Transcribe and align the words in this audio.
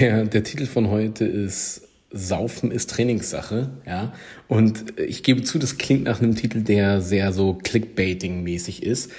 Der, 0.00 0.24
der 0.24 0.42
Titel 0.42 0.66
von 0.66 0.90
heute 0.90 1.24
ist 1.24 1.82
Saufen 2.10 2.70
ist 2.70 2.90
Trainingssache, 2.90 3.70
ja. 3.86 4.12
Und 4.48 4.98
ich 5.00 5.22
gebe 5.22 5.42
zu, 5.42 5.58
das 5.58 5.78
klingt 5.78 6.04
nach 6.04 6.20
einem 6.20 6.34
Titel, 6.34 6.62
der 6.62 7.00
sehr 7.00 7.32
so 7.32 7.58
Clickbaiting-mäßig 7.62 8.82
ist. 8.82 9.10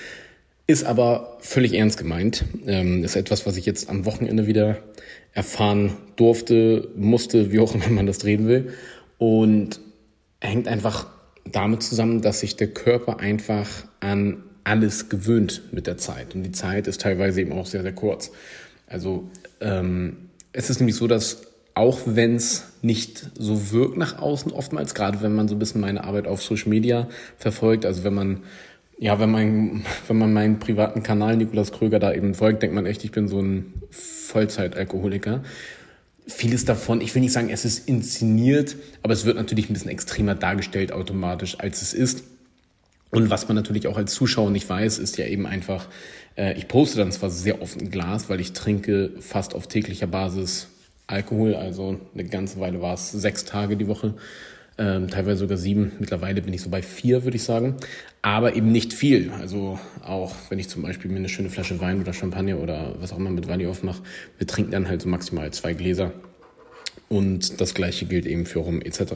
Ist 0.67 0.83
aber 0.83 1.37
völlig 1.41 1.73
ernst 1.73 1.97
gemeint. 1.97 2.45
Ähm, 2.65 3.03
ist 3.03 3.15
etwas, 3.15 3.45
was 3.45 3.57
ich 3.57 3.65
jetzt 3.65 3.89
am 3.89 4.05
Wochenende 4.05 4.47
wieder 4.47 4.77
erfahren 5.33 5.97
durfte, 6.15 6.89
musste, 6.95 7.51
wie 7.51 7.59
auch 7.59 7.75
immer 7.75 7.89
man 7.89 8.07
das 8.07 8.19
drehen 8.19 8.47
will. 8.47 8.73
Und 9.17 9.79
hängt 10.41 10.67
einfach 10.67 11.07
damit 11.45 11.83
zusammen, 11.83 12.21
dass 12.21 12.41
sich 12.41 12.55
der 12.55 12.67
Körper 12.67 13.19
einfach 13.19 13.67
an 13.99 14.43
alles 14.63 15.09
gewöhnt 15.09 15.63
mit 15.71 15.87
der 15.87 15.97
Zeit. 15.97 16.35
Und 16.35 16.43
die 16.43 16.51
Zeit 16.51 16.87
ist 16.87 17.01
teilweise 17.01 17.41
eben 17.41 17.53
auch 17.53 17.65
sehr, 17.65 17.83
sehr 17.83 17.93
kurz. 17.93 18.31
Also 18.87 19.29
ähm, 19.59 20.26
es 20.57 20.71
ist 20.71 20.79
nämlich 20.79 20.95
so, 20.95 21.05
dass 21.05 21.43
auch 21.75 21.99
wenn 22.05 22.35
es 22.35 22.63
nicht 22.81 23.29
so 23.37 23.71
wirkt 23.71 23.95
nach 23.95 24.17
außen 24.17 24.51
oftmals, 24.51 24.95
gerade 24.95 25.21
wenn 25.21 25.35
man 25.35 25.47
so 25.47 25.53
ein 25.55 25.59
bisschen 25.59 25.81
meine 25.81 26.03
Arbeit 26.03 26.25
auf 26.25 26.41
Social 26.41 26.69
Media 26.69 27.07
verfolgt, 27.37 27.85
also 27.85 28.03
wenn 28.03 28.15
man 28.15 28.41
ja, 28.97 29.19
wenn 29.19 29.29
man, 29.29 29.85
wenn 30.07 30.17
man 30.17 30.33
meinen 30.33 30.57
privaten 30.57 31.03
Kanal 31.03 31.37
Nikolas 31.37 31.71
Kröger 31.71 31.99
da 31.99 32.11
eben 32.11 32.33
folgt, 32.33 32.63
denkt 32.63 32.73
man 32.73 32.87
echt, 32.87 33.03
ich 33.03 33.11
bin 33.11 33.27
so 33.27 33.39
ein 33.39 33.73
Vollzeitalkoholiker. 33.91 35.43
Vieles 36.25 36.65
davon, 36.65 37.01
ich 37.01 37.13
will 37.13 37.21
nicht 37.21 37.33
sagen, 37.33 37.51
es 37.51 37.63
ist 37.63 37.87
inszeniert, 37.87 38.75
aber 39.03 39.13
es 39.13 39.25
wird 39.25 39.37
natürlich 39.37 39.69
ein 39.69 39.73
bisschen 39.73 39.91
extremer 39.91 40.33
dargestellt 40.33 40.91
automatisch, 40.91 41.59
als 41.59 41.83
es 41.83 41.93
ist. 41.93 42.23
Und 43.11 43.29
was 43.29 43.47
man 43.47 43.55
natürlich 43.55 43.87
auch 43.87 43.97
als 43.97 44.13
Zuschauer 44.13 44.51
nicht 44.51 44.69
weiß, 44.69 44.99
ist 44.99 45.17
ja 45.17 45.25
eben 45.25 45.45
einfach, 45.45 45.87
äh, 46.35 46.57
ich 46.57 46.67
poste 46.67 46.97
dann 46.97 47.11
zwar 47.11 47.29
sehr 47.29 47.61
oft 47.61 47.79
ein 47.81 47.89
Glas, 47.89 48.29
weil 48.29 48.41
ich 48.41 48.53
trinke 48.53 49.11
fast 49.19 49.55
auf 49.55 49.67
täglicher 49.67 50.07
Basis 50.07 50.67
Alkohol, 51.07 51.55
also 51.55 51.99
eine 52.13 52.25
ganze 52.25 52.59
Weile 52.59 52.81
war 52.81 52.93
es 52.93 53.11
sechs 53.11 53.45
Tage 53.45 53.77
die 53.77 53.87
Woche, 53.87 54.15
ähm, 54.77 55.07
teilweise 55.07 55.39
sogar 55.39 55.57
sieben. 55.57 55.93
Mittlerweile 55.99 56.41
bin 56.41 56.53
ich 56.53 56.61
so 56.61 56.69
bei 56.69 56.81
vier, 56.81 57.23
würde 57.23 57.37
ich 57.37 57.43
sagen. 57.43 57.77
Aber 58.21 58.55
eben 58.55 58.71
nicht 58.71 58.93
viel. 58.93 59.31
Also 59.31 59.79
auch 60.03 60.35
wenn 60.49 60.59
ich 60.59 60.67
zum 60.67 60.81
Beispiel 60.81 61.09
mir 61.09 61.17
eine 61.17 61.29
schöne 61.29 61.49
Flasche 61.49 61.79
Wein 61.79 62.01
oder 62.01 62.11
Champagner 62.11 62.59
oder 62.59 62.95
was 62.99 63.13
auch 63.13 63.17
immer 63.17 63.29
mit 63.29 63.47
Wein 63.47 63.65
aufmache, 63.65 64.03
wir 64.37 64.45
trinken 64.45 64.71
dann 64.71 64.89
halt 64.89 65.01
so 65.01 65.07
maximal 65.07 65.51
zwei 65.51 65.73
Gläser. 65.73 66.11
Und 67.07 67.61
das 67.61 67.73
gleiche 67.73 68.05
gilt 68.05 68.25
eben 68.25 68.45
für 68.45 68.59
Rum 68.59 68.81
etc. 68.81 69.13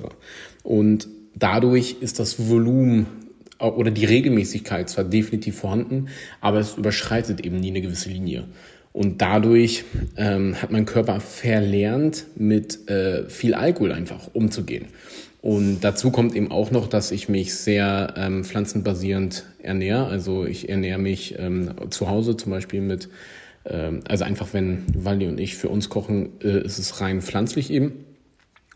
Und 0.63 1.09
dadurch 1.35 1.97
ist 1.99 2.19
das 2.19 2.47
Volumen 2.47 3.05
oder 3.61 3.91
die 3.91 4.05
Regelmäßigkeit 4.05 4.89
zwar 4.89 5.03
definitiv 5.03 5.59
vorhanden, 5.59 6.07
aber 6.39 6.59
es 6.59 6.77
überschreitet 6.77 7.45
eben 7.45 7.59
nie 7.59 7.69
eine 7.69 7.81
gewisse 7.81 8.09
Linie. 8.09 8.45
Und 8.93 9.21
dadurch 9.21 9.85
ähm, 10.17 10.61
hat 10.61 10.71
mein 10.71 10.85
Körper 10.85 11.19
verlernt, 11.21 12.25
mit 12.35 12.89
äh, 12.89 13.29
viel 13.29 13.53
Alkohol 13.53 13.93
einfach 13.93 14.29
umzugehen. 14.33 14.87
Und 15.41 15.79
dazu 15.81 16.11
kommt 16.11 16.35
eben 16.35 16.51
auch 16.51 16.71
noch, 16.71 16.87
dass 16.87 17.11
ich 17.11 17.27
mich 17.27 17.55
sehr 17.55 18.13
ähm, 18.15 18.43
pflanzenbasierend 18.43 19.45
ernähre. 19.63 20.05
Also 20.05 20.45
ich 20.45 20.69
ernähre 20.69 20.99
mich 20.99 21.35
ähm, 21.39 21.71
zu 21.89 22.09
Hause 22.09 22.37
zum 22.37 22.51
Beispiel 22.51 22.81
mit, 22.81 23.09
ähm, 23.65 24.01
also 24.07 24.23
einfach 24.23 24.53
wenn 24.53 24.83
Wally 24.93 25.27
und 25.27 25.39
ich 25.39 25.55
für 25.55 25.69
uns 25.69 25.89
kochen, 25.89 26.29
äh, 26.43 26.63
ist 26.63 26.77
es 26.77 27.01
rein 27.01 27.21
pflanzlich 27.21 27.71
eben. 27.71 28.05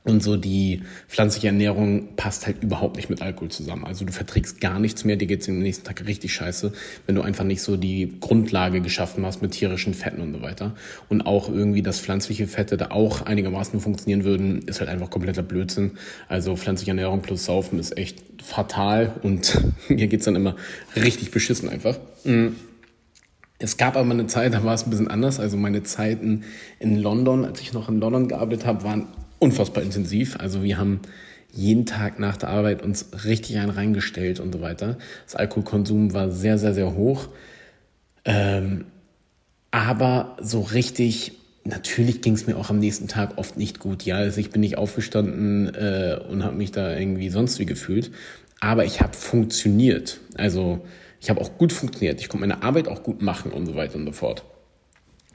Und 0.05 0.21
so 0.21 0.37
die 0.37 0.83
pflanzliche 1.07 1.47
Ernährung 1.47 2.15
passt 2.15 2.45
halt 2.45 2.61
überhaupt 2.61 2.95
nicht 2.95 3.09
mit 3.09 3.23
Alkohol 3.23 3.49
zusammen. 3.49 3.85
Also 3.85 4.05
du 4.05 4.13
verträgst 4.13 4.61
gar 4.61 4.79
nichts 4.79 5.03
mehr, 5.03 5.15
dir 5.15 5.25
geht's 5.25 5.49
am 5.49 5.57
nächsten 5.57 5.83
Tag 5.83 6.05
richtig 6.05 6.31
scheiße, 6.31 6.73
wenn 7.07 7.15
du 7.15 7.23
einfach 7.23 7.43
nicht 7.43 7.63
so 7.63 7.75
die 7.75 8.13
Grundlage 8.19 8.81
geschaffen 8.81 9.25
hast 9.25 9.41
mit 9.41 9.53
tierischen 9.53 9.95
Fetten 9.95 10.21
und 10.21 10.31
so 10.31 10.43
weiter. 10.43 10.75
Und 11.09 11.25
auch 11.25 11.49
irgendwie, 11.49 11.81
dass 11.81 11.99
pflanzliche 11.99 12.45
Fette 12.45 12.77
da 12.77 12.91
auch 12.91 13.23
einigermaßen 13.23 13.79
funktionieren 13.79 14.23
würden, 14.23 14.61
ist 14.67 14.79
halt 14.79 14.91
einfach 14.91 15.09
kompletter 15.09 15.41
Blödsinn. 15.41 15.97
Also 16.27 16.55
pflanzliche 16.55 16.91
Ernährung 16.91 17.23
plus 17.23 17.45
Saufen 17.45 17.79
ist 17.79 17.97
echt 17.97 18.21
fatal 18.43 19.15
und 19.23 19.59
mir 19.89 20.07
geht's 20.07 20.25
dann 20.25 20.35
immer 20.35 20.55
richtig 20.95 21.31
beschissen 21.31 21.67
einfach. 21.67 21.97
Mhm. 22.25 22.57
Es 23.57 23.77
gab 23.77 23.95
aber 23.95 24.11
eine 24.11 24.27
Zeit, 24.27 24.53
da 24.53 24.63
war 24.63 24.75
es 24.75 24.85
ein 24.85 24.91
bisschen 24.91 25.07
anders. 25.07 25.39
Also 25.39 25.57
meine 25.57 25.81
Zeiten 25.81 26.43
in 26.79 26.97
London, 26.97 27.45
als 27.45 27.61
ich 27.61 27.73
noch 27.73 27.89
in 27.89 27.99
London 27.99 28.27
gearbeitet 28.27 28.65
habe, 28.65 28.83
waren 28.83 29.07
unfassbar 29.39 29.83
intensiv. 29.83 30.37
Also 30.39 30.63
wir 30.63 30.77
haben 30.77 31.01
jeden 31.51 31.85
Tag 31.85 32.19
nach 32.19 32.37
der 32.37 32.49
Arbeit 32.49 32.81
uns 32.81 33.07
richtig 33.23 33.57
einen 33.57 33.69
reingestellt 33.69 34.39
und 34.39 34.53
so 34.53 34.61
weiter. 34.61 34.97
Das 35.25 35.35
Alkoholkonsum 35.35 36.13
war 36.13 36.29
sehr, 36.29 36.57
sehr, 36.57 36.73
sehr 36.73 36.95
hoch. 36.95 37.29
Ähm, 38.25 38.85
aber 39.71 40.37
so 40.41 40.61
richtig, 40.61 41.33
natürlich 41.63 42.21
ging 42.21 42.33
es 42.33 42.47
mir 42.47 42.57
auch 42.57 42.69
am 42.69 42.79
nächsten 42.79 43.07
Tag 43.07 43.37
oft 43.37 43.57
nicht 43.57 43.79
gut. 43.79 44.03
Ja, 44.03 44.17
also 44.17 44.39
ich 44.39 44.49
bin 44.49 44.61
nicht 44.61 44.77
aufgestanden 44.77 45.73
äh, 45.73 46.19
und 46.29 46.43
habe 46.43 46.55
mich 46.55 46.71
da 46.71 46.97
irgendwie 46.97 47.29
sonst 47.29 47.59
wie 47.59 47.65
gefühlt. 47.65 48.11
Aber 48.59 48.83
ich 48.83 49.01
habe 49.01 49.13
funktioniert. 49.13 50.19
Also 50.35 50.85
ich 51.21 51.29
habe 51.29 51.39
auch 51.39 51.57
gut 51.57 51.71
funktioniert. 51.71 52.19
Ich 52.19 52.29
konnte 52.29 52.47
meine 52.47 52.63
Arbeit 52.63 52.87
auch 52.87 53.03
gut 53.03 53.21
machen 53.21 53.51
und 53.51 53.65
so 53.65 53.75
weiter 53.75 53.95
und 53.95 54.05
so 54.05 54.11
fort 54.11 54.43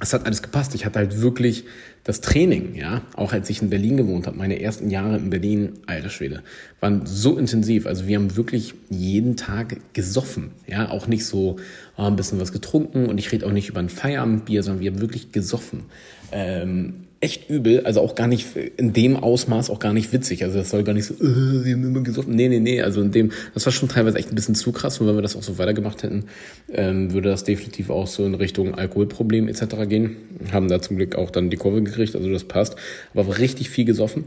es 0.00 0.12
hat 0.12 0.26
alles 0.26 0.42
gepasst. 0.42 0.74
Ich 0.74 0.84
hatte 0.84 0.98
halt 0.98 1.20
wirklich 1.20 1.64
das 2.04 2.20
Training, 2.20 2.74
ja, 2.74 3.02
auch 3.14 3.32
als 3.32 3.50
ich 3.50 3.60
in 3.60 3.70
Berlin 3.70 3.96
gewohnt 3.96 4.26
habe, 4.26 4.36
meine 4.36 4.60
ersten 4.60 4.90
Jahre 4.90 5.18
in 5.18 5.30
Berlin, 5.30 5.74
alter 5.86 6.08
Schwede, 6.08 6.42
waren 6.80 7.04
so 7.04 7.36
intensiv. 7.36 7.86
Also 7.86 8.06
wir 8.06 8.16
haben 8.16 8.36
wirklich 8.36 8.74
jeden 8.88 9.36
Tag 9.36 9.76
gesoffen, 9.92 10.52
ja, 10.66 10.88
auch 10.88 11.06
nicht 11.06 11.26
so 11.26 11.56
oh, 11.96 12.04
ein 12.04 12.16
bisschen 12.16 12.40
was 12.40 12.52
getrunken 12.52 13.06
und 13.06 13.18
ich 13.18 13.30
rede 13.32 13.46
auch 13.46 13.52
nicht 13.52 13.68
über 13.68 13.80
ein 13.80 13.90
Feierabendbier, 13.90 14.62
sondern 14.62 14.82
wir 14.82 14.90
haben 14.90 15.00
wirklich 15.00 15.32
gesoffen. 15.32 15.84
Ähm, 16.32 17.06
echt 17.20 17.50
übel, 17.50 17.81
also 17.81 18.00
auch 18.00 18.14
gar 18.14 18.26
nicht 18.26 18.56
in 18.76 18.94
dem 18.94 19.16
Ausmaß 19.16 19.69
auch 19.69 19.78
gar 19.78 19.92
nicht 19.92 20.12
witzig. 20.12 20.42
Also 20.42 20.58
das 20.58 20.70
soll 20.70 20.84
gar 20.84 20.94
nicht 20.94 21.04
so, 21.04 21.14
äh, 21.14 21.64
wir 21.64 21.75
haben 21.75 21.84
immer 21.84 22.00
gesoffen. 22.00 22.34
Nee, 22.34 22.48
nee, 22.48 22.60
nee. 22.60 22.81
Also 22.81 23.03
in 23.03 23.12
dem, 23.12 23.32
das 23.53 23.66
war 23.66 23.72
schon 23.72 23.91
teilweise 23.91 24.19
echt 24.19 24.31
ein 24.31 24.34
bisschen 24.34 24.54
zu 24.54 24.72
krass. 24.72 25.00
Und 25.00 25.06
wenn 25.06 25.16
wir 25.16 25.22
das 25.22 25.36
auch 25.36 25.42
so 25.42 25.59
weitergemacht 25.59 26.03
hätten, 26.03 26.25
ähm, 26.72 27.12
würde 27.12 27.28
das 27.28 27.44
definitiv 27.44 27.91
auch 27.91 28.06
so 28.06 28.25
in 28.25 28.34
Richtung 28.34 28.75
Alkoholproblem 28.75 29.48
etc. 29.48 29.86
gehen. 29.86 30.16
Haben 30.50 30.69
da 30.69 30.80
zum 30.80 30.97
Glück 30.97 31.14
auch 31.16 31.30
dann 31.30 31.50
die 31.50 31.59
Kurve 31.59 31.82
gekriegt, 31.82 32.16
also 32.16 32.30
das 32.30 32.44
passt. 32.44 32.76
Aber 33.14 33.38
richtig 33.38 33.69
viel 33.69 33.84
gesoffen 33.84 34.25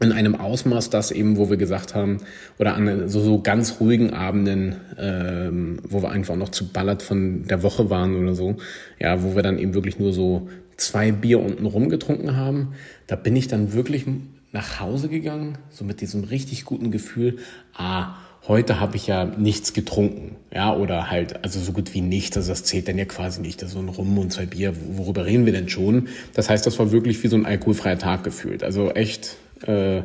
in 0.00 0.12
einem 0.12 0.36
Ausmaß, 0.36 0.90
das 0.90 1.10
eben, 1.10 1.36
wo 1.36 1.50
wir 1.50 1.56
gesagt 1.56 1.94
haben, 1.94 2.18
oder 2.58 2.74
an 2.74 3.08
so, 3.08 3.20
so 3.20 3.40
ganz 3.40 3.80
ruhigen 3.80 4.12
Abenden, 4.12 4.76
ähm, 4.96 5.80
wo 5.88 6.02
wir 6.02 6.10
einfach 6.10 6.36
noch 6.36 6.50
zu 6.50 6.68
ballert 6.68 7.02
von 7.02 7.44
der 7.44 7.62
Woche 7.62 7.90
waren 7.90 8.16
oder 8.16 8.34
so, 8.34 8.56
ja, 9.00 9.22
wo 9.22 9.34
wir 9.34 9.42
dann 9.42 9.58
eben 9.58 9.74
wirklich 9.74 9.98
nur 9.98 10.12
so 10.12 10.48
zwei 10.76 11.10
Bier 11.10 11.40
unten 11.40 11.66
rum 11.66 11.88
getrunken 11.88 12.36
haben, 12.36 12.74
da 13.08 13.16
bin 13.16 13.34
ich 13.34 13.48
dann 13.48 13.72
wirklich 13.72 14.06
nach 14.52 14.80
Hause 14.80 15.08
gegangen, 15.08 15.58
so 15.70 15.84
mit 15.84 16.00
diesem 16.00 16.24
richtig 16.24 16.64
guten 16.64 16.90
Gefühl, 16.90 17.38
ah, 17.74 18.14
heute 18.46 18.80
habe 18.80 18.96
ich 18.96 19.06
ja 19.06 19.24
nichts 19.24 19.72
getrunken, 19.72 20.36
ja, 20.54 20.74
oder 20.74 21.10
halt, 21.10 21.44
also 21.44 21.60
so 21.60 21.72
gut 21.72 21.92
wie 21.92 22.00
nichts, 22.00 22.36
also 22.36 22.50
das 22.50 22.64
zählt 22.64 22.88
dann 22.88 22.96
ja 22.96 23.04
quasi 23.04 23.40
nicht, 23.40 23.60
so 23.60 23.78
ein 23.78 23.88
Rum 23.88 24.16
und 24.16 24.32
zwei 24.32 24.46
Bier, 24.46 24.74
worüber 24.92 25.26
reden 25.26 25.44
wir 25.44 25.52
denn 25.52 25.68
schon? 25.68 26.08
Das 26.34 26.48
heißt, 26.48 26.64
das 26.64 26.78
war 26.78 26.92
wirklich 26.92 27.22
wie 27.22 27.28
so 27.28 27.36
ein 27.36 27.44
alkoholfreier 27.44 27.98
Tag 27.98 28.24
gefühlt, 28.24 28.62
also 28.62 28.90
echt, 28.92 29.36
äh, 29.66 30.02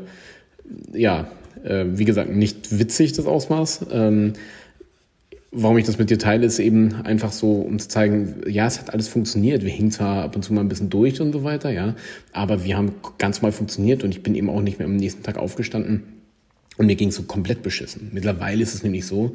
ja, 0.94 1.28
äh, 1.64 1.86
wie 1.88 2.06
gesagt, 2.06 2.30
nicht 2.32 2.78
witzig 2.78 3.14
das 3.14 3.26
Ausmaß, 3.26 3.88
ähm, 3.92 4.34
warum 5.54 5.78
ich 5.78 5.86
das 5.86 5.98
mit 5.98 6.10
dir 6.10 6.18
teile, 6.18 6.46
ist 6.46 6.60
eben 6.60 6.96
einfach 7.04 7.32
so, 7.32 7.62
um 7.62 7.78
zu 7.80 7.88
zeigen, 7.88 8.42
ja, 8.48 8.66
es 8.66 8.80
hat 8.80 8.92
alles 8.92 9.08
funktioniert. 9.08 9.64
Wir 9.64 9.70
hingen 9.70 9.92
zwar 9.92 10.24
ab 10.24 10.36
und 10.36 10.42
zu 10.44 10.54
mal 10.54 10.62
ein 10.62 10.70
bisschen 10.70 10.90
durch 10.90 11.22
und 11.22 11.32
so 11.32 11.44
weiter, 11.44 11.70
ja, 11.70 11.96
aber 12.32 12.64
wir 12.66 12.76
haben 12.76 12.94
ganz 13.20 13.42
mal 13.42 13.52
funktioniert 13.52 14.04
und 14.04 14.12
ich 14.12 14.24
bin 14.24 14.36
eben 14.36 14.50
auch 14.50 14.62
nicht 14.62 14.80
mehr 14.80 14.88
am 14.88 14.96
nächsten 14.96 15.24
Tag 15.24 15.38
aufgestanden. 15.38 16.04
Und 16.76 16.88
mir 16.88 16.96
ging 16.96 17.10
es 17.10 17.16
so 17.16 17.24
komplett 17.24 17.62
beschissen. 17.62 18.10
Mittlerweile 18.14 18.64
ist 18.64 18.74
es 18.74 18.82
nämlich 18.82 19.06
so, 19.06 19.34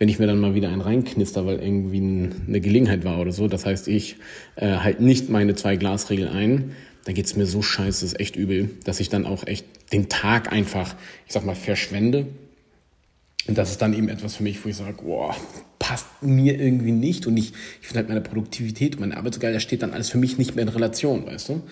wenn 0.00 0.08
ich 0.08 0.18
mir 0.18 0.26
dann 0.26 0.40
mal 0.40 0.56
wieder 0.56 0.70
einen 0.70 0.80
reinknister, 0.80 1.46
weil 1.46 1.60
irgendwie 1.60 2.30
eine 2.48 2.60
Gelegenheit 2.60 3.04
war 3.04 3.20
oder 3.20 3.30
so, 3.30 3.46
das 3.46 3.64
heißt, 3.64 3.86
ich 3.86 4.16
äh, 4.56 4.78
halt 4.78 5.00
nicht 5.00 5.30
meine 5.30 5.54
zwei 5.54 5.76
Glasregel 5.76 6.26
ein, 6.26 6.72
dann 7.04 7.14
geht's 7.14 7.36
mir 7.36 7.46
so 7.46 7.62
scheiße, 7.62 8.04
ist 8.04 8.20
echt 8.20 8.36
übel, 8.36 8.70
dass 8.84 9.00
ich 9.00 9.08
dann 9.08 9.26
auch 9.26 9.46
echt 9.46 9.66
den 9.92 10.08
Tag 10.08 10.52
einfach, 10.52 10.94
ich 11.26 11.32
sag 11.32 11.44
mal, 11.44 11.54
verschwende 11.54 12.26
und 13.48 13.58
das 13.58 13.70
ist 13.70 13.82
dann 13.82 13.94
eben 13.94 14.08
etwas 14.08 14.36
für 14.36 14.42
mich, 14.42 14.64
wo 14.64 14.68
ich 14.68 14.76
sage, 14.76 15.02
boah, 15.02 15.34
passt 15.78 16.06
mir 16.20 16.60
irgendwie 16.60 16.92
nicht. 16.92 17.26
Und 17.26 17.36
ich, 17.36 17.52
ich 17.80 17.88
finde 17.88 17.98
halt 17.98 18.08
meine 18.08 18.20
Produktivität 18.20 18.94
und 18.94 19.00
meine 19.00 19.16
Arbeit 19.16 19.34
so 19.34 19.40
geil, 19.40 19.52
da 19.52 19.60
steht 19.60 19.82
dann 19.82 19.92
alles 19.92 20.10
für 20.10 20.18
mich 20.18 20.38
nicht 20.38 20.54
mehr 20.54 20.62
in 20.62 20.68
Relation, 20.68 21.26
weißt 21.26 21.48
du? 21.48 21.62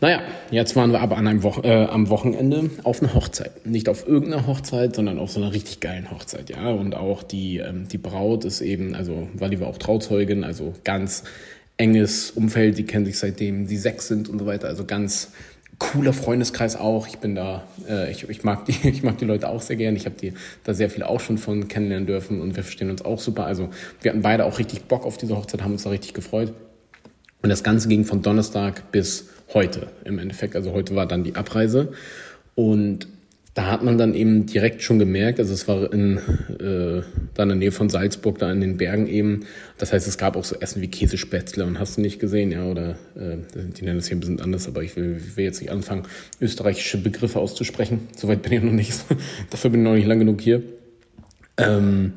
Naja, 0.00 0.22
jetzt 0.50 0.74
waren 0.74 0.90
wir 0.90 1.00
aber 1.00 1.16
an 1.16 1.28
einem 1.28 1.42
Wo 1.44 1.54
äh, 1.62 1.86
am 1.86 2.10
Wochenende 2.10 2.68
auf 2.82 3.00
einer 3.00 3.14
Hochzeit. 3.14 3.64
Nicht 3.64 3.88
auf 3.88 4.06
irgendeiner 4.06 4.46
Hochzeit, 4.46 4.96
sondern 4.96 5.18
auf 5.18 5.30
so 5.30 5.40
einer 5.40 5.52
richtig 5.52 5.78
geilen 5.78 6.10
Hochzeit, 6.10 6.50
ja. 6.50 6.70
Und 6.70 6.96
auch 6.96 7.22
die, 7.22 7.58
ähm, 7.58 7.86
die 7.88 7.98
Braut 7.98 8.44
ist 8.44 8.60
eben, 8.60 8.96
also 8.96 9.28
Wally 9.34 9.60
war 9.60 9.68
auch 9.68 9.78
Trauzeugin, 9.78 10.42
also 10.42 10.74
ganz 10.82 11.22
enges 11.76 12.30
Umfeld, 12.30 12.78
die 12.78 12.84
kennen 12.84 13.04
sich 13.04 13.18
seitdem 13.18 13.66
die 13.66 13.76
sechs 13.76 14.08
sind 14.08 14.28
und 14.28 14.38
so 14.38 14.46
weiter, 14.46 14.68
also 14.68 14.84
ganz 14.84 15.32
cooler 15.78 16.12
Freundeskreis 16.12 16.76
auch. 16.76 17.08
Ich 17.08 17.18
bin 17.18 17.34
da, 17.34 17.64
äh, 17.88 18.10
ich, 18.10 18.28
ich, 18.28 18.44
mag 18.44 18.64
die, 18.66 18.88
ich 18.88 19.02
mag 19.02 19.18
die 19.18 19.24
Leute 19.24 19.48
auch 19.48 19.60
sehr 19.60 19.76
gern. 19.76 19.96
Ich 19.96 20.06
habe 20.06 20.16
die 20.16 20.32
da 20.62 20.74
sehr 20.74 20.90
viel 20.90 21.02
auch 21.02 21.20
schon 21.20 21.38
von 21.38 21.68
kennenlernen 21.68 22.06
dürfen 22.06 22.40
und 22.40 22.56
wir 22.56 22.62
verstehen 22.62 22.90
uns 22.90 23.04
auch 23.04 23.18
super. 23.18 23.46
Also 23.46 23.70
wir 24.00 24.10
hatten 24.10 24.22
beide 24.22 24.44
auch 24.44 24.58
richtig 24.58 24.84
Bock 24.84 25.04
auf 25.04 25.16
diese 25.16 25.36
Hochzeit, 25.36 25.62
haben 25.62 25.72
uns 25.72 25.82
da 25.82 25.90
richtig 25.90 26.14
gefreut. 26.14 26.52
Und 27.42 27.48
das 27.50 27.62
Ganze 27.62 27.88
ging 27.88 28.04
von 28.04 28.22
Donnerstag 28.22 28.90
bis 28.90 29.28
heute 29.52 29.88
im 30.04 30.18
Endeffekt. 30.18 30.56
Also 30.56 30.72
heute 30.72 30.94
war 30.96 31.06
dann 31.06 31.24
die 31.24 31.34
Abreise. 31.34 31.92
Und 32.54 33.06
da 33.54 33.70
hat 33.70 33.84
man 33.84 33.98
dann 33.98 34.14
eben 34.14 34.46
direkt 34.46 34.82
schon 34.82 34.98
gemerkt, 34.98 35.38
also 35.38 35.54
es 35.54 35.68
war 35.68 35.92
in, 35.92 36.18
äh, 36.18 37.02
da 37.34 37.44
in 37.44 37.48
der 37.48 37.56
Nähe 37.56 37.70
von 37.70 37.88
Salzburg, 37.88 38.38
da 38.38 38.50
in 38.50 38.60
den 38.60 38.76
Bergen 38.76 39.06
eben. 39.06 39.46
Das 39.78 39.92
heißt, 39.92 40.08
es 40.08 40.18
gab 40.18 40.36
auch 40.36 40.42
so 40.42 40.56
Essen 40.56 40.82
wie 40.82 40.88
Käsespätzle 40.88 41.64
und 41.64 41.78
hast 41.78 41.96
du 41.96 42.00
nicht 42.00 42.18
gesehen, 42.18 42.50
ja, 42.50 42.64
oder 42.64 42.98
äh, 43.14 43.36
die 43.54 43.84
nennen 43.84 43.98
das 43.98 44.08
hier 44.08 44.16
ein 44.16 44.20
bisschen 44.20 44.40
anders, 44.40 44.66
aber 44.66 44.82
ich 44.82 44.96
will, 44.96 45.20
will 45.36 45.44
jetzt 45.44 45.60
nicht 45.60 45.70
anfangen, 45.70 46.02
österreichische 46.40 46.98
Begriffe 46.98 47.38
auszusprechen. 47.38 48.08
Soweit 48.16 48.42
bin 48.42 48.52
ich 48.54 48.62
noch 48.62 48.72
nicht. 48.72 48.92
Dafür 49.50 49.70
bin 49.70 49.80
ich 49.80 49.84
noch 49.84 49.94
nicht 49.94 50.06
lang 50.06 50.18
genug 50.18 50.40
hier. 50.40 50.62
Ähm, 51.56 52.14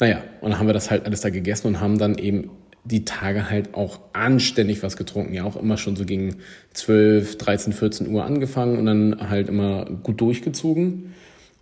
naja, 0.00 0.24
und 0.40 0.50
dann 0.50 0.58
haben 0.58 0.66
wir 0.66 0.74
das 0.74 0.90
halt 0.90 1.06
alles 1.06 1.20
da 1.20 1.30
gegessen 1.30 1.68
und 1.68 1.80
haben 1.80 1.98
dann 1.98 2.16
eben 2.18 2.50
die 2.84 3.04
Tage 3.04 3.50
halt 3.50 3.74
auch 3.74 4.00
anständig 4.12 4.82
was 4.82 4.96
getrunken. 4.96 5.34
Ja, 5.34 5.44
auch 5.44 5.56
immer 5.56 5.76
schon 5.76 5.96
so 5.96 6.04
gegen 6.04 6.36
12, 6.72 7.38
13, 7.38 7.72
14 7.72 8.08
Uhr 8.08 8.24
angefangen 8.24 8.78
und 8.78 8.86
dann 8.86 9.30
halt 9.30 9.48
immer 9.48 9.84
gut 10.02 10.20
durchgezogen. 10.20 11.12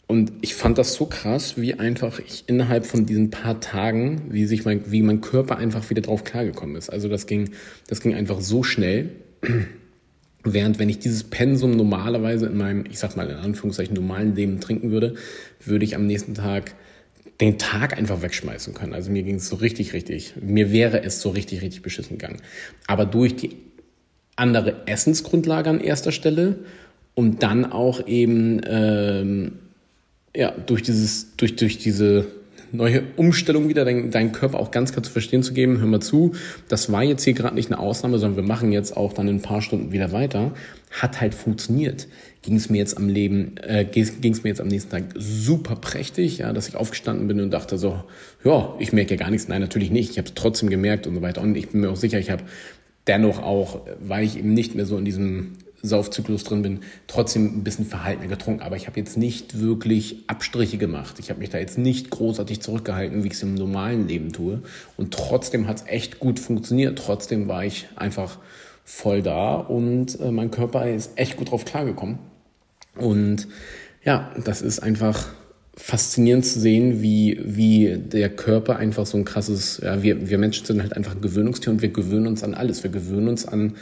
Und 0.06 0.32
ich 0.40 0.54
fand 0.54 0.78
das 0.78 0.94
so 0.94 1.04
krass, 1.04 1.58
wie 1.58 1.74
einfach 1.74 2.18
ich 2.18 2.44
innerhalb 2.46 2.86
von 2.86 3.04
diesen 3.04 3.30
paar 3.30 3.60
Tagen, 3.60 4.22
wie 4.30 4.46
sich 4.46 4.64
mein, 4.64 4.90
wie 4.90 5.02
mein 5.02 5.20
Körper 5.20 5.58
einfach 5.58 5.90
wieder 5.90 6.00
drauf 6.00 6.24
klargekommen 6.24 6.76
ist. 6.76 6.88
Also 6.88 7.08
das 7.08 7.26
ging, 7.26 7.50
das 7.88 8.00
ging 8.00 8.14
einfach 8.14 8.40
so 8.40 8.62
schnell. 8.62 9.10
Während 10.44 10.78
wenn 10.78 10.88
ich 10.88 10.98
dieses 10.98 11.24
Pensum 11.24 11.72
normalerweise 11.72 12.46
in 12.46 12.56
meinem, 12.56 12.84
ich 12.88 12.98
sag 12.98 13.16
mal 13.16 13.28
in 13.28 13.36
Anführungszeichen 13.36 13.94
normalen 13.94 14.34
Leben 14.34 14.60
trinken 14.60 14.92
würde, 14.92 15.14
würde 15.62 15.84
ich 15.84 15.94
am 15.94 16.06
nächsten 16.06 16.32
Tag 16.32 16.74
den 17.40 17.58
Tag 17.58 17.96
einfach 17.96 18.22
wegschmeißen 18.22 18.74
können. 18.74 18.94
Also 18.94 19.10
mir 19.10 19.22
ging 19.22 19.36
es 19.36 19.48
so 19.48 19.56
richtig, 19.56 19.92
richtig, 19.92 20.34
mir 20.40 20.72
wäre 20.72 21.02
es 21.04 21.20
so 21.20 21.30
richtig, 21.30 21.62
richtig 21.62 21.82
beschissen 21.82 22.18
gegangen. 22.18 22.40
Aber 22.86 23.06
durch 23.06 23.36
die 23.36 23.56
andere 24.36 24.86
Essensgrundlage 24.86 25.70
an 25.70 25.80
erster 25.80 26.12
Stelle 26.12 26.58
und 27.14 27.42
dann 27.42 27.64
auch 27.64 28.06
eben 28.06 28.60
ähm, 28.66 29.52
ja 30.34 30.52
durch 30.52 30.82
dieses 30.82 31.36
durch 31.36 31.56
durch 31.56 31.78
diese 31.78 32.26
neue 32.72 33.02
Umstellung 33.16 33.68
wieder, 33.68 33.84
deinen 33.84 34.10
dein 34.10 34.32
Körper 34.32 34.58
auch 34.58 34.70
ganz 34.70 34.92
klar 34.92 35.02
zu 35.02 35.10
verstehen 35.10 35.42
zu 35.42 35.52
geben, 35.52 35.78
hör 35.78 35.86
mal 35.86 36.00
zu, 36.00 36.32
das 36.68 36.92
war 36.92 37.02
jetzt 37.02 37.24
hier 37.24 37.32
gerade 37.32 37.54
nicht 37.54 37.70
eine 37.70 37.80
Ausnahme, 37.80 38.18
sondern 38.18 38.36
wir 38.36 38.48
machen 38.48 38.72
jetzt 38.72 38.96
auch 38.96 39.12
dann 39.12 39.28
in 39.28 39.36
ein 39.36 39.42
paar 39.42 39.62
Stunden 39.62 39.92
wieder 39.92 40.12
weiter, 40.12 40.52
hat 40.90 41.20
halt 41.20 41.34
funktioniert. 41.34 42.08
Ging 42.42 42.56
es 42.56 42.70
mir 42.70 42.78
jetzt 42.78 42.96
am 42.96 43.08
Leben, 43.08 43.56
äh, 43.58 43.84
ging 43.84 44.04
es 44.04 44.42
mir 44.42 44.50
jetzt 44.50 44.60
am 44.60 44.68
nächsten 44.68 44.90
Tag 44.90 45.04
super 45.16 45.76
prächtig, 45.76 46.38
ja, 46.38 46.52
dass 46.52 46.68
ich 46.68 46.76
aufgestanden 46.76 47.26
bin 47.28 47.40
und 47.40 47.50
dachte 47.50 47.78
so, 47.78 48.02
ja, 48.44 48.74
ich 48.78 48.92
merke 48.92 49.10
ja 49.10 49.16
gar 49.16 49.30
nichts. 49.30 49.48
Nein, 49.48 49.60
natürlich 49.60 49.90
nicht. 49.90 50.10
Ich 50.10 50.18
habe 50.18 50.28
es 50.28 50.34
trotzdem 50.34 50.70
gemerkt 50.70 51.06
und 51.06 51.14
so 51.14 51.22
weiter. 51.22 51.42
Und 51.42 51.56
ich 51.56 51.70
bin 51.70 51.80
mir 51.80 51.90
auch 51.90 51.96
sicher, 51.96 52.18
ich 52.18 52.30
habe 52.30 52.44
dennoch 53.06 53.42
auch, 53.42 53.80
weil 54.00 54.24
ich 54.24 54.38
eben 54.38 54.54
nicht 54.54 54.74
mehr 54.74 54.86
so 54.86 54.96
in 54.96 55.04
diesem 55.04 55.54
Saufzyklus 55.82 56.44
drin 56.44 56.62
bin, 56.62 56.80
trotzdem 57.06 57.58
ein 57.58 57.64
bisschen 57.64 57.86
verhaltener 57.86 58.26
getrunken. 58.26 58.62
Aber 58.62 58.76
ich 58.76 58.86
habe 58.86 58.98
jetzt 58.98 59.16
nicht 59.16 59.60
wirklich 59.60 60.24
Abstriche 60.26 60.78
gemacht. 60.78 61.18
Ich 61.18 61.30
habe 61.30 61.40
mich 61.40 61.50
da 61.50 61.58
jetzt 61.58 61.78
nicht 61.78 62.10
großartig 62.10 62.60
zurückgehalten, 62.60 63.22
wie 63.22 63.28
ich 63.28 63.34
es 63.34 63.42
im 63.42 63.54
normalen 63.54 64.08
Leben 64.08 64.32
tue. 64.32 64.62
Und 64.96 65.14
trotzdem 65.14 65.68
hat 65.68 65.78
es 65.78 65.86
echt 65.86 66.18
gut 66.18 66.40
funktioniert. 66.40 66.98
Trotzdem 66.98 67.48
war 67.48 67.64
ich 67.64 67.86
einfach 67.96 68.38
voll 68.84 69.22
da 69.22 69.56
und 69.56 70.18
äh, 70.18 70.30
mein 70.30 70.50
Körper 70.50 70.88
ist 70.88 71.12
echt 71.16 71.36
gut 71.36 71.50
drauf 71.50 71.64
klargekommen. 71.64 72.18
Und 72.96 73.46
ja, 74.02 74.32
das 74.44 74.62
ist 74.62 74.80
einfach 74.80 75.28
faszinierend 75.76 76.44
zu 76.44 76.58
sehen, 76.58 77.02
wie, 77.02 77.40
wie 77.44 77.96
der 77.96 78.30
Körper 78.30 78.76
einfach 78.76 79.06
so 79.06 79.16
ein 79.16 79.24
krasses, 79.24 79.80
ja, 79.82 80.02
wir, 80.02 80.28
wir 80.28 80.38
Menschen 80.38 80.66
sind 80.66 80.82
halt 80.82 80.96
einfach 80.96 81.14
ein 81.14 81.20
Gewöhnungstier 81.20 81.72
und 81.72 81.82
wir 81.82 81.90
gewöhnen 81.90 82.26
uns 82.26 82.42
an 82.42 82.54
alles. 82.54 82.82
Wir 82.82 82.90
gewöhnen 82.90 83.28
uns 83.28 83.46
an 83.46 83.76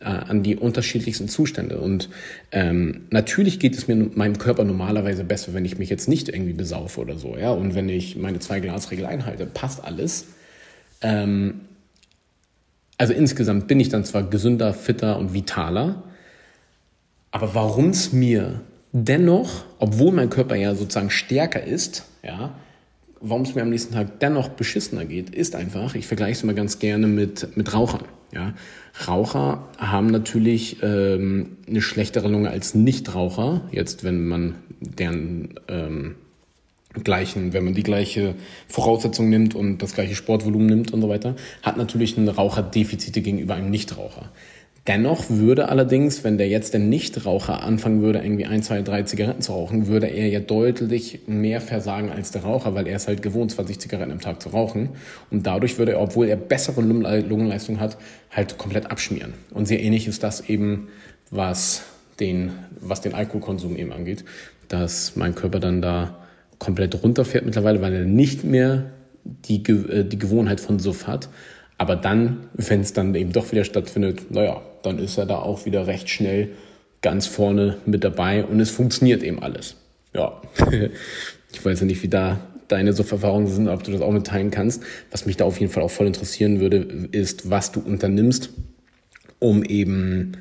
äh, 0.00 0.04
an 0.04 0.42
die 0.42 0.56
unterschiedlichsten 0.56 1.28
Zustände. 1.28 1.78
Und 1.78 2.08
ähm, 2.52 3.06
natürlich 3.10 3.58
geht 3.58 3.76
es 3.76 3.88
mir 3.88 3.96
meinem 3.96 4.38
Körper 4.38 4.64
normalerweise 4.64 5.24
besser, 5.24 5.54
wenn 5.54 5.64
ich 5.64 5.78
mich 5.78 5.90
jetzt 5.90 6.08
nicht 6.08 6.28
irgendwie 6.28 6.52
besaufe 6.52 7.00
oder 7.00 7.16
so, 7.16 7.36
ja. 7.36 7.50
Und 7.50 7.74
wenn 7.74 7.88
ich 7.88 8.16
meine 8.16 8.38
zwei 8.38 8.60
Glasregel 8.60 9.06
einhalte, 9.06 9.46
passt 9.46 9.84
alles. 9.84 10.26
Ähm, 11.00 11.60
also 12.96 13.12
insgesamt 13.12 13.68
bin 13.68 13.78
ich 13.80 13.88
dann 13.88 14.04
zwar 14.04 14.24
gesünder, 14.24 14.74
fitter 14.74 15.18
und 15.18 15.32
vitaler, 15.32 16.02
aber 17.30 17.54
warum 17.54 17.90
es 17.90 18.12
mir 18.12 18.62
dennoch, 18.92 19.64
obwohl 19.78 20.12
mein 20.12 20.30
Körper 20.30 20.56
ja 20.56 20.74
sozusagen 20.74 21.10
stärker 21.10 21.62
ist, 21.62 22.06
ja, 22.22 22.54
warum 23.20 23.42
es 23.42 23.54
mir 23.54 23.62
am 23.62 23.70
nächsten 23.70 23.94
Tag 23.94 24.20
dennoch 24.20 24.50
beschissener 24.50 25.04
geht, 25.04 25.30
ist 25.30 25.54
einfach, 25.54 25.94
ich 25.94 26.06
vergleiche 26.06 26.32
es 26.32 26.42
immer 26.42 26.54
ganz 26.54 26.78
gerne 26.78 27.06
mit, 27.06 27.56
mit 27.56 27.74
Rauchern. 27.74 28.04
Ja. 28.32 28.54
Raucher 29.06 29.68
haben 29.78 30.08
natürlich 30.08 30.82
ähm, 30.82 31.56
eine 31.66 31.80
schlechtere 31.80 32.28
Lunge 32.28 32.50
als 32.50 32.74
Nichtraucher, 32.74 33.62
jetzt 33.70 34.04
wenn 34.04 34.26
man 34.26 34.56
deren 34.80 35.54
ähm, 35.68 36.16
gleichen, 37.04 37.52
wenn 37.52 37.64
man 37.64 37.74
die 37.74 37.82
gleiche 37.82 38.34
Voraussetzung 38.66 39.28
nimmt 39.28 39.54
und 39.54 39.78
das 39.78 39.94
gleiche 39.94 40.14
Sportvolumen 40.14 40.66
nimmt 40.66 40.92
und 40.92 41.00
so 41.00 41.08
weiter, 41.08 41.36
hat 41.62 41.76
natürlich 41.76 42.16
ein 42.16 42.28
Raucher 42.28 42.62
Defizite 42.62 43.20
gegenüber 43.20 43.54
einem 43.54 43.70
Nichtraucher. 43.70 44.30
Dennoch 44.88 45.28
würde 45.28 45.68
allerdings, 45.68 46.24
wenn 46.24 46.38
der 46.38 46.48
jetzt 46.48 46.72
der 46.72 46.80
Nichtraucher 46.80 47.62
anfangen 47.62 48.00
würde, 48.00 48.20
irgendwie 48.20 48.46
ein, 48.46 48.62
zwei, 48.62 48.80
drei 48.80 49.02
Zigaretten 49.02 49.42
zu 49.42 49.52
rauchen, 49.52 49.86
würde 49.86 50.06
er 50.06 50.26
ja 50.28 50.40
deutlich 50.40 51.20
mehr 51.26 51.60
versagen 51.60 52.10
als 52.10 52.30
der 52.30 52.42
Raucher, 52.42 52.74
weil 52.74 52.86
er 52.86 52.96
ist 52.96 53.06
halt 53.06 53.20
gewohnt, 53.20 53.50
20 53.50 53.78
Zigaretten 53.78 54.10
am 54.10 54.20
Tag 54.20 54.40
zu 54.40 54.48
rauchen. 54.48 54.88
Und 55.30 55.46
dadurch 55.46 55.76
würde 55.76 55.92
er, 55.92 56.00
obwohl 56.00 56.26
er 56.26 56.36
bessere 56.36 56.80
Lungenleistung 56.80 57.80
hat, 57.80 57.98
halt 58.30 58.56
komplett 58.56 58.90
abschmieren. 58.90 59.34
Und 59.52 59.68
sehr 59.68 59.82
ähnlich 59.82 60.08
ist 60.08 60.22
das 60.22 60.48
eben, 60.48 60.88
was 61.30 61.82
den, 62.18 62.52
was 62.80 63.02
den 63.02 63.12
Alkoholkonsum 63.12 63.76
eben 63.76 63.92
angeht, 63.92 64.24
dass 64.68 65.16
mein 65.16 65.34
Körper 65.34 65.60
dann 65.60 65.82
da 65.82 66.16
komplett 66.58 67.02
runterfährt 67.02 67.44
mittlerweile, 67.44 67.82
weil 67.82 67.92
er 67.92 68.04
nicht 68.06 68.42
mehr 68.42 68.86
die, 69.24 69.62
äh, 69.70 70.04
die 70.04 70.18
Gewohnheit 70.18 70.60
von 70.60 70.78
Suff 70.78 71.06
hat. 71.06 71.28
Aber 71.78 71.96
dann, 71.96 72.48
wenn 72.54 72.80
es 72.80 72.92
dann 72.92 73.14
eben 73.14 73.32
doch 73.32 73.52
wieder 73.52 73.64
stattfindet, 73.64 74.30
naja, 74.30 74.60
dann 74.82 74.98
ist 74.98 75.16
er 75.16 75.26
da 75.26 75.38
auch 75.38 75.64
wieder 75.64 75.86
recht 75.86 76.10
schnell 76.10 76.50
ganz 77.00 77.26
vorne 77.26 77.78
mit 77.86 78.02
dabei 78.02 78.44
und 78.44 78.60
es 78.60 78.70
funktioniert 78.70 79.22
eben 79.22 79.40
alles. 79.42 79.76
Ja, 80.12 80.42
ich 81.52 81.64
weiß 81.64 81.80
ja 81.80 81.86
nicht, 81.86 82.02
wie 82.02 82.08
da 82.08 82.40
deine 82.66 82.92
so 82.92 83.02
Erfahrungen 83.02 83.46
sind, 83.46 83.68
ob 83.68 83.82
du 83.84 83.92
das 83.92 84.00
auch 84.00 84.12
mitteilen 84.12 84.50
kannst. 84.50 84.82
Was 85.10 85.24
mich 85.24 85.36
da 85.36 85.44
auf 85.44 85.58
jeden 85.58 85.72
Fall 85.72 85.82
auch 85.82 85.90
voll 85.90 86.06
interessieren 86.06 86.60
würde, 86.60 87.08
ist, 87.12 87.48
was 87.48 87.72
du 87.72 87.80
unternimmst, 87.80 88.50
um 89.38 89.62
eben 89.62 90.32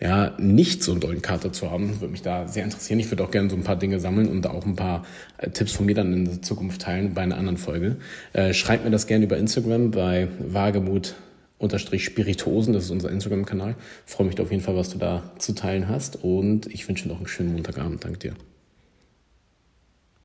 ja, 0.00 0.34
nicht 0.38 0.82
so 0.82 0.92
einen 0.92 1.00
dollen 1.00 1.22
Kater 1.22 1.52
zu 1.52 1.70
haben, 1.70 2.00
würde 2.00 2.12
mich 2.12 2.22
da 2.22 2.46
sehr 2.46 2.64
interessieren. 2.64 3.00
Ich 3.00 3.10
würde 3.10 3.24
auch 3.24 3.30
gerne 3.30 3.50
so 3.50 3.56
ein 3.56 3.64
paar 3.64 3.76
Dinge 3.76 3.98
sammeln 3.98 4.28
und 4.28 4.46
auch 4.46 4.64
ein 4.64 4.76
paar 4.76 5.04
äh, 5.38 5.50
Tipps 5.50 5.72
von 5.72 5.86
mir 5.86 5.94
dann 5.94 6.12
in 6.12 6.24
der 6.24 6.42
Zukunft 6.42 6.82
teilen 6.82 7.14
bei 7.14 7.22
einer 7.22 7.36
anderen 7.36 7.58
Folge. 7.58 7.96
Äh, 8.32 8.54
schreibt 8.54 8.84
mir 8.84 8.90
das 8.90 9.06
gerne 9.06 9.24
über 9.24 9.36
Instagram 9.36 9.90
bei 9.90 10.28
Wagemut 10.38 11.14
unterstrich 11.58 12.04
Spirituosen, 12.04 12.72
das 12.72 12.84
ist 12.84 12.90
unser 12.90 13.10
Instagram-Kanal. 13.10 13.74
Freue 14.06 14.28
mich 14.28 14.40
auf 14.40 14.50
jeden 14.50 14.62
Fall, 14.62 14.76
was 14.76 14.90
du 14.90 14.98
da 14.98 15.32
zu 15.38 15.54
teilen 15.54 15.88
hast 15.88 16.22
und 16.22 16.66
ich 16.66 16.88
wünsche 16.88 17.04
dir 17.04 17.10
noch 17.10 17.18
einen 17.18 17.26
schönen 17.26 17.52
Montagabend. 17.52 18.04
Danke 18.04 18.18
dir. 18.18 18.57